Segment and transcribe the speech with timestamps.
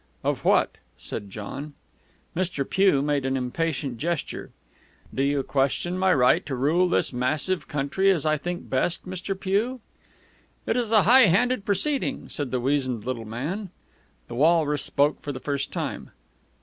[0.23, 1.75] "Of what?" said John.
[2.35, 2.67] Mr.
[2.67, 4.49] Pugh made an impatient gesture.
[5.13, 9.39] "Do you question my right to rule this massive country as I think best, Mr.
[9.39, 9.79] Pugh?"
[10.65, 13.69] "It is a high handed proceeding," said the wizened little man.
[14.27, 16.09] The walrus spoke for the first time.